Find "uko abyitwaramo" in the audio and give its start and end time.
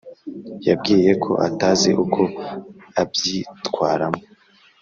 2.03-4.21